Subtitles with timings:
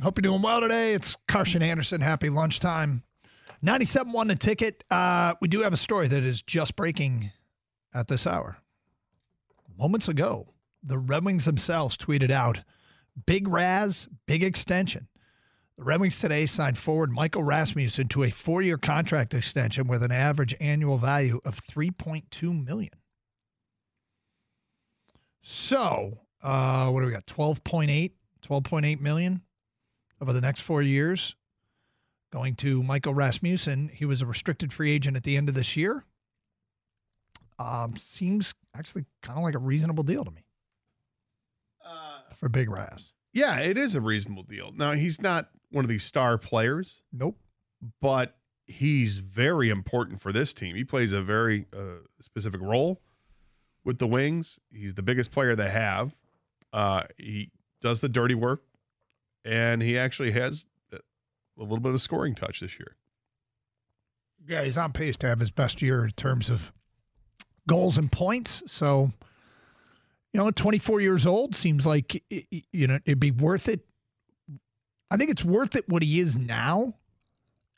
[0.00, 0.94] Hope you're doing well today.
[0.94, 2.00] It's Carson Anderson.
[2.00, 3.02] Happy lunchtime.
[3.60, 4.82] 97 won the ticket.
[4.90, 7.30] Uh, we do have a story that is just breaking
[7.94, 8.56] at this hour.
[9.78, 10.48] Moments ago,
[10.82, 12.60] the Red Wings themselves tweeted out
[13.26, 15.08] Big Raz, big extension.
[15.76, 20.02] The Red Wings today signed forward Michael Rasmussen to a four year contract extension with
[20.02, 22.92] an average annual value of 3.2 million.
[25.42, 27.26] So, uh, what do we got?
[27.26, 28.12] 12.8,
[28.42, 29.42] 12.8 million
[30.22, 31.34] over the next four years.
[32.32, 33.90] Going to Michael Rasmussen.
[33.92, 36.04] He was a restricted free agent at the end of this year.
[37.58, 40.44] Um, seems actually kind of like a reasonable deal to me
[41.84, 43.12] Uh, for Big Raz.
[43.34, 44.72] yeah, it is a reasonable deal.
[44.72, 47.36] Now he's not one of these star players, Nope.
[48.00, 50.74] but he's very important for this team.
[50.74, 53.00] He plays a very uh, specific role
[53.84, 54.58] with the Wings.
[54.72, 56.14] He's the biggest player they have.
[56.72, 57.50] Uh, he
[57.82, 58.62] does the dirty work,
[59.44, 60.98] and he actually has uh,
[61.58, 62.96] a little bit of scoring touch this year.
[64.46, 66.72] Yeah, he's on pace to have his best year in terms of
[67.68, 68.62] goals and points.
[68.66, 69.12] So,
[70.32, 73.86] you know, at 24 years old, seems like you know it'd be worth it.
[75.10, 76.94] I think it's worth it what he is now,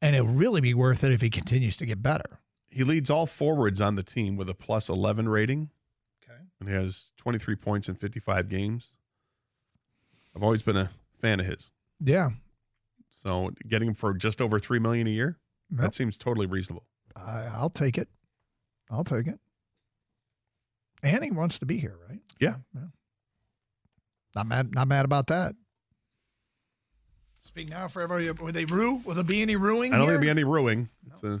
[0.00, 2.40] and it'll really be worth it if he continues to get better.
[2.70, 5.70] He leads all forwards on the team with a plus 11 rating,
[6.24, 6.38] Okay.
[6.60, 8.92] and he has 23 points in 55 games.
[10.34, 10.90] I've always been a
[11.26, 11.70] fan of his.
[12.00, 12.30] Yeah,
[13.10, 15.38] So getting him for just over three million a year,
[15.72, 15.80] Yep.
[15.80, 16.84] that seems totally reasonable.
[17.16, 18.08] I, I'll take it.
[18.90, 19.40] I'll take it.
[21.02, 22.20] And he wants to be here, right?
[22.40, 22.56] Yeah.
[24.36, 24.72] Not mad.
[24.72, 25.54] Not mad about that.
[27.40, 28.30] Speak now for everybody.
[28.30, 29.00] Will they rue?
[29.04, 29.92] Will there be any ruining?
[29.92, 30.14] I don't here?
[30.18, 30.88] think there'll be any ruining.
[31.10, 31.40] It's a,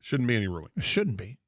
[0.00, 0.70] shouldn't be any ruining.
[0.76, 1.38] It shouldn't be,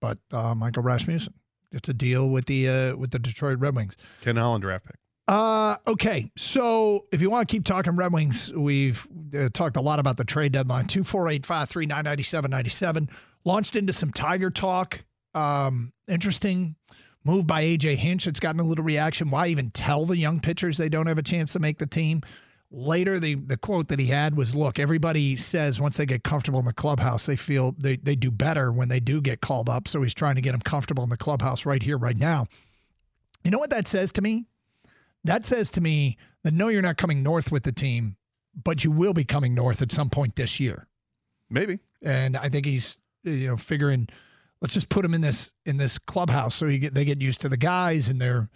[0.00, 1.34] but uh, Michael Rasmussen
[1.72, 3.96] gets a deal with the uh, with the Detroit Red Wings.
[4.20, 4.96] Ken Holland draft pick.
[5.28, 9.06] Uh, okay, so if you want to keep talking Red Wings, we've
[9.38, 10.86] uh, talked a lot about the trade deadline.
[10.86, 13.08] Two four eight five three nine ninety seven ninety seven.
[13.44, 15.00] Launched into some Tiger talk.
[15.34, 16.76] Um, interesting
[17.24, 18.26] move by AJ Hinch.
[18.26, 19.30] It's gotten a little reaction.
[19.30, 22.22] Why even tell the young pitchers they don't have a chance to make the team?
[22.74, 26.58] Later, the the quote that he had was, "Look, everybody says once they get comfortable
[26.58, 29.86] in the clubhouse, they feel they they do better when they do get called up.
[29.86, 32.46] So he's trying to get them comfortable in the clubhouse right here, right now."
[33.44, 34.46] You know what that says to me?
[35.24, 38.16] That says to me that no, you're not coming north with the team,
[38.64, 40.88] but you will be coming north at some point this year.
[41.50, 41.80] Maybe.
[42.00, 44.08] And I think he's you know figuring,
[44.60, 47.42] let's just put him in this in this clubhouse so he get they get used
[47.42, 48.48] to the guys and they're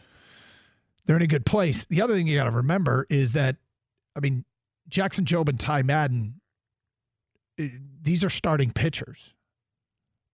[1.06, 1.84] they're in a good place.
[1.84, 3.56] The other thing you got to remember is that,
[4.16, 4.44] I mean,
[4.88, 6.40] Jackson Jobe and Ty Madden,
[7.58, 7.68] eh,
[8.02, 9.34] these are starting pitchers.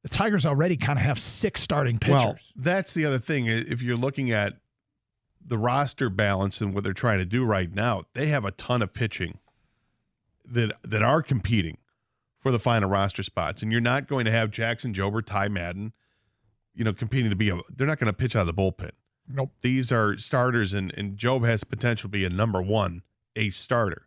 [0.02, 2.22] The Tigers already kind of have six starting pitchers.
[2.22, 3.46] Well, that's the other thing.
[3.46, 4.54] If you're looking at
[5.44, 8.82] the roster balance and what they're trying to do right now, they have a ton
[8.82, 9.38] of pitching
[10.44, 11.78] that that are competing
[12.40, 15.92] for the final roster spots, and you're not going to have Jackson Jober, Ty Madden,
[16.74, 17.60] you know, competing to be a.
[17.74, 18.90] They're not going to pitch out of the bullpen.
[19.28, 19.50] nope.
[19.60, 23.02] these are starters, and, and Jobe has potential to be a number one
[23.36, 24.06] ace starter.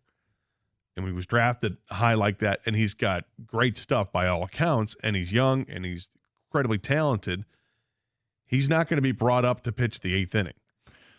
[0.97, 4.95] And he was drafted high like that, and he's got great stuff by all accounts,
[5.03, 6.09] and he's young and he's
[6.47, 7.43] incredibly talented.
[8.45, 10.53] He's not going to be brought up to pitch the eighth inning.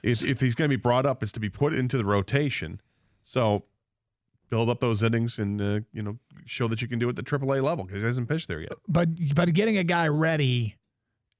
[0.02, 2.80] If, if he's going to be brought up, it's to be put into the rotation.
[3.22, 3.64] So
[4.48, 7.24] build up those innings and uh, you know show that you can do it at
[7.24, 8.72] the AAA level because he hasn't pitched there yet.
[8.88, 10.76] but but getting a guy ready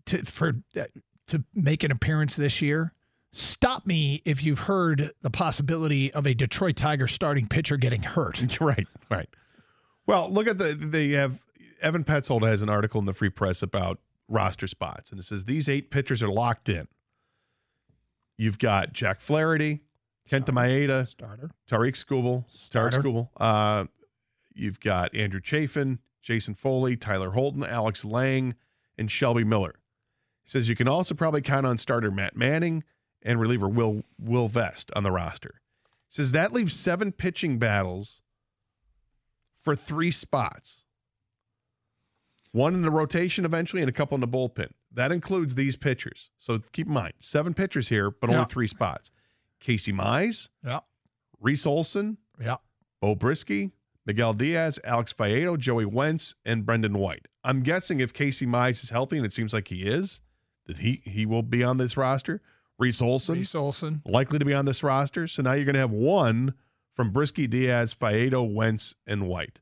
[0.07, 0.85] to for uh,
[1.29, 2.93] to make an appearance this year.
[3.37, 8.59] Stop me if you've heard the possibility of a Detroit Tiger starting pitcher getting hurt.
[8.63, 9.29] right, right.
[10.07, 11.39] Well, look at the they have
[11.83, 15.45] Evan Petzold has an article in the Free Press about roster spots, and it says
[15.45, 16.89] these eight pitchers are locked in.
[18.39, 19.83] You've got Jack Flaherty,
[20.31, 21.51] Kenta Maeda, Starter.
[21.67, 22.95] Tarik Skubal, Tarik.
[22.95, 23.29] Skubal.
[23.37, 23.85] Uh,
[24.55, 28.55] you've got Andrew Chafin, Jason Foley, Tyler Holton, Alex Lange,
[28.97, 29.75] and Shelby Miller.
[30.45, 32.83] He says you can also probably count on starter Matt Manning
[33.27, 35.61] and reliever Will Will Vest on the roster.
[36.09, 38.23] Says that leaves seven pitching battles
[39.61, 40.85] for three spots.
[42.53, 44.71] One in the rotation eventually, and a couple in the bullpen.
[44.91, 46.31] That includes these pitchers.
[46.39, 48.47] So keep in mind, seven pitchers here, but only Yeah.
[48.47, 49.11] three spots.
[49.61, 50.81] Casey Mize, Yeah.
[51.41, 52.57] Reese Olson, Yeah.
[53.01, 53.73] Beau Brieske,
[54.07, 57.27] Miguel Diaz, Alex Faedo, Joey Wentz, and Brendan White.
[57.45, 60.21] I'm guessing if Casey Mize is healthy, and it seems like he is,
[60.67, 62.41] that he he will be on this roster.
[62.79, 64.03] Reese Olson Reese Olson.
[64.05, 65.27] likely to be on this roster.
[65.27, 66.55] So now you're going to have one
[66.95, 69.61] from Brieske, Diaz, Faedo, Wentz, and White.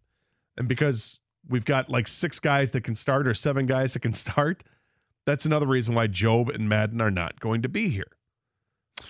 [0.57, 1.19] And because
[1.49, 4.65] we've got like six guys that can start or seven guys that can start,
[5.27, 8.13] that's another reason why Jobe and Madden are not going to be here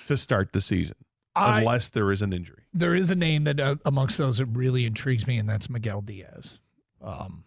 [0.07, 0.97] to start the season
[1.35, 2.63] I, unless there is an injury.
[2.73, 6.01] there is a name that uh, amongst those that really intrigues me, and that's Miguel
[6.01, 6.59] Diaz.
[7.03, 7.45] Um,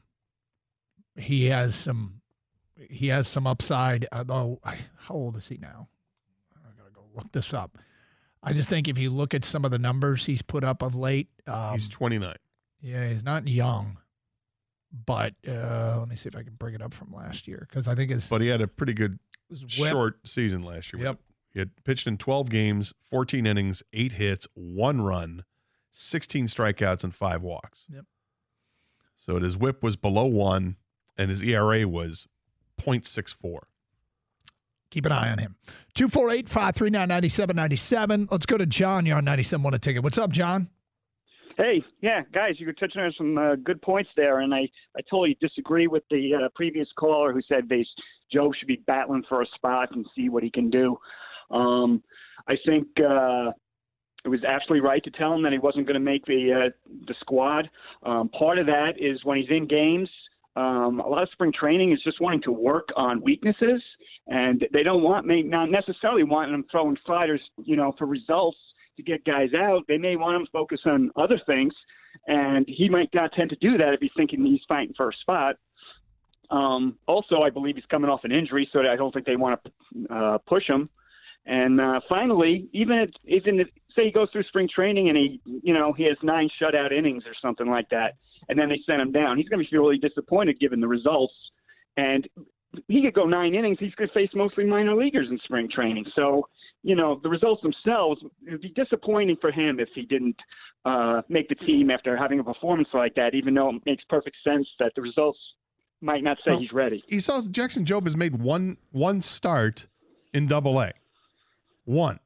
[1.16, 2.22] he has some,
[2.76, 4.06] he has some upside.
[4.12, 5.88] Although, how old is he now?
[7.18, 7.78] Look this up.
[8.44, 10.96] I just think if you look at some of the numbers he's put up of
[10.96, 12.36] late, um, He's 29.
[12.82, 13.98] yeah, he's not young.
[15.06, 17.88] But uh, let me see if I can bring it up from last year because
[17.88, 19.20] I think his, But he had a pretty good
[19.68, 21.04] short season last year.
[21.04, 21.20] Yep.
[21.54, 25.44] He had pitched in 12 games, 14 innings, eight hits, one run,
[25.92, 27.86] 16 strikeouts, and five walks.
[27.92, 28.06] Yep.
[29.18, 30.78] So his whip was below one,
[31.18, 32.28] and his ERA was
[32.80, 33.62] 0.64.
[34.98, 35.56] Keep an eye on him.
[35.94, 38.30] 248 539 9797.
[38.32, 39.06] Let's go to John.
[39.06, 40.02] You're on 97 Want a ticket.
[40.02, 40.70] What's up, John?
[41.56, 44.62] Hey, yeah, guys, you were touching on some uh, good points there, and I,
[44.98, 47.86] I totally disagree with the uh, previous caller who said they,
[48.34, 50.98] Joe should be battling for a spot and see what he can do.
[51.52, 52.02] Um,
[52.48, 53.52] I think uh,
[54.26, 56.70] it was absolutely right to tell him that he wasn't going to make the uh,
[57.06, 57.70] the squad.
[58.02, 60.10] Um, part of that is when he's in games.
[60.58, 63.80] Um, a lot of spring training is just wanting to work on weaknesses,
[64.26, 68.58] and they don't want may not necessarily wanting him throwing sliders, you know, for results
[68.96, 69.84] to get guys out.
[69.88, 71.74] They may want him to focus on other things,
[72.26, 75.14] and he might not tend to do that if he's thinking he's fighting for a
[75.22, 75.58] spot.
[76.50, 79.60] Um, also, I believe he's coming off an injury, so I don't think they want
[79.64, 80.90] to uh, push him.
[81.46, 85.40] And uh, finally, even if, even if say he goes through spring training and he,
[85.46, 88.16] you know, he has nine shutout innings or something like that,
[88.50, 91.34] and then they sent him down, he's going to be really disappointed given the results.
[91.98, 92.28] And
[92.88, 93.78] he could go nine innings.
[93.80, 96.06] He's going to face mostly minor leaguers in spring training.
[96.16, 96.48] So,
[96.84, 100.36] you know, the results themselves it would be disappointing for him if he didn't
[100.86, 103.34] uh, make the team after having a performance like that.
[103.34, 105.40] Even though it makes perfect sense that the results
[106.02, 107.04] might not say Well, he's ready.
[107.08, 109.88] He saw Jackson Jobe has made one one start
[110.34, 110.94] in Double A.
[111.86, 112.20] One.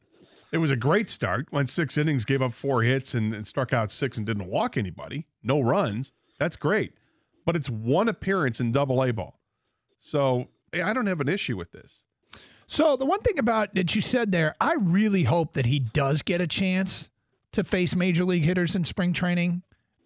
[0.51, 1.47] It was a great start.
[1.51, 4.75] Went six innings, gave up four hits, and, and struck out six, and didn't walk
[4.75, 5.27] anybody.
[5.41, 6.11] No runs.
[6.39, 6.93] That's great.
[7.45, 9.39] But it's one appearance in Double A ball.
[9.97, 12.03] So I don't have an issue with this.
[12.67, 16.21] So the one thing about that you said there, I really hope that he does
[16.21, 17.09] get a chance
[17.51, 19.63] to face major league hitters in spring training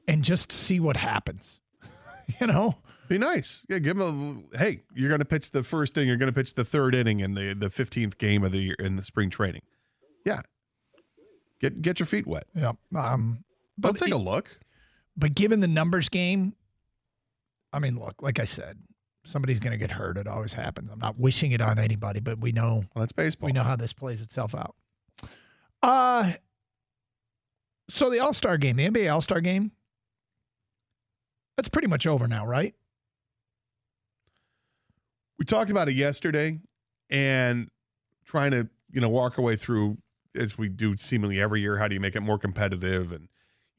[0.07, 1.59] and just see what happens.
[2.41, 2.75] you know?
[3.07, 3.63] Be nice.
[3.69, 6.33] Yeah, give him a hey, you're going to pitch the first inning, you're going to
[6.33, 9.29] pitch the third inning in the the 15th game of the year in the spring
[9.29, 9.61] training.
[10.25, 10.41] Yeah.
[11.61, 12.45] Get get your feet wet.
[12.55, 12.73] Yeah.
[12.95, 13.43] Um
[13.77, 14.49] But but take a look.
[15.15, 16.53] but given the numbers game,
[17.71, 18.77] I mean, look, like I said,
[19.25, 20.17] somebody's going to get hurt.
[20.17, 20.89] It always happens.
[20.91, 23.47] I'm not wishing it on anybody, but we know Well, that's baseball.
[23.47, 24.75] we know how this plays itself out.
[25.81, 26.33] Uh
[27.89, 29.71] so the All-Star game, the NBA All-Star game,
[31.55, 32.73] that's pretty much over now, right?
[35.37, 36.57] we talked about it yesterday
[37.09, 37.69] and
[38.25, 39.97] trying to you know walk our way through
[40.35, 43.11] as we do seemingly every year how do you make it more competitive?
[43.11, 43.27] And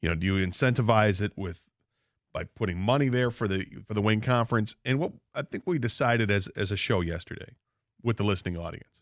[0.01, 1.61] you know do you incentivize it with
[2.33, 4.75] by putting money there for the for the wing conference?
[4.85, 7.55] And what i think we decided as as a show yesterday
[8.01, 9.01] with the listening audience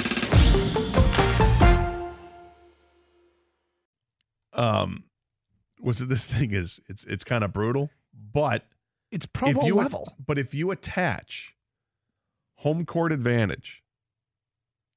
[4.61, 5.03] Um
[5.79, 7.89] was it this thing is it's it's kind of brutal
[8.33, 8.63] but
[9.11, 10.15] It's Pro if you level.
[10.25, 11.55] but if you attach
[12.57, 13.81] home court advantage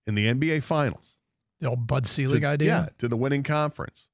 [0.06, 1.14] in the NBA Finals.
[1.60, 2.68] The old Bud to- Selig idea.
[2.68, 4.10] Yeah, to the winning conference.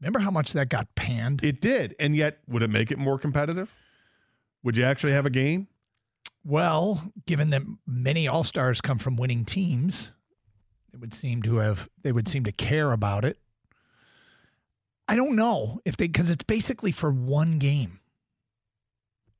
[0.00, 1.44] Remember how much that got panned?
[1.44, 1.94] It did.
[2.00, 3.74] And yet, would it make it more competitive?
[4.62, 5.68] Would you actually have a game?
[6.44, 10.12] Well, given that many All Stars come from winning teams,
[10.94, 13.36] it would seem to have they would seem to care about it.
[15.08, 18.00] I don't know if they because it's basically for one game.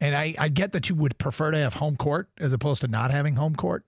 [0.01, 2.89] And I, I get that you would prefer to have home court as opposed to
[2.89, 3.85] not having home court,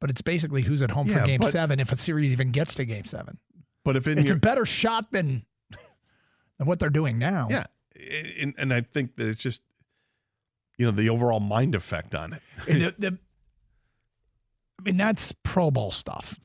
[0.00, 2.50] but it's basically who's at home Yeah, for game but- seven if a series even
[2.52, 3.38] gets to game seven.
[3.84, 5.44] But if in It's your, a better shot than
[6.58, 7.48] than what they're doing now.
[7.50, 7.64] yeah,
[8.40, 9.62] and, and I think that it's just
[10.78, 12.42] you know the overall mind effect on it.
[12.66, 13.18] The, the,
[14.78, 16.38] I mean, that's Pro Bowl stuff.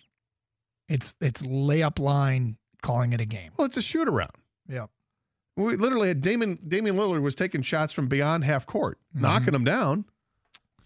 [0.89, 3.51] It's it's layup line calling it a game.
[3.57, 4.31] Well, it's a shoot around.
[4.69, 4.87] Yeah.
[5.55, 9.21] We literally had Damon Damian Lillard was taking shots from beyond half court, Mhm.
[9.21, 10.05] knocking them down.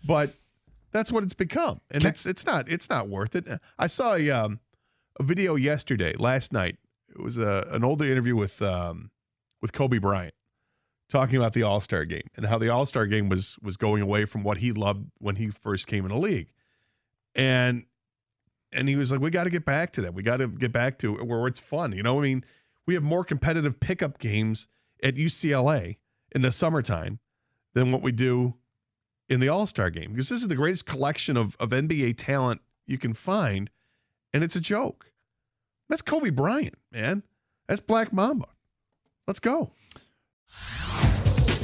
[0.05, 0.33] But
[0.91, 3.47] that's what it's become, and Can- it's it's not it's not worth it.
[3.77, 4.59] I saw a um,
[5.19, 6.77] a video yesterday, last night.
[7.09, 9.11] It was a an older interview with um,
[9.61, 10.33] with Kobe Bryant
[11.09, 14.01] talking about the All Star game and how the All Star game was was going
[14.01, 16.47] away from what he loved when he first came in the league,
[17.35, 17.83] and
[18.71, 20.13] and he was like, "We got to get back to that.
[20.13, 22.45] We got to get back to where it's fun." You know, what I mean,
[22.88, 24.67] we have more competitive pickup games
[25.03, 25.97] at UCLA
[26.31, 27.19] in the summertime
[27.73, 28.55] than what we do
[29.29, 32.61] in the All Star game because this is the greatest collection of of NBA talent
[32.85, 33.69] you can find,
[34.33, 35.11] and it's a joke.
[35.89, 37.23] That's Kobe Bryant, man.
[37.67, 38.47] That's Black Mamba.
[39.27, 39.71] Let's go.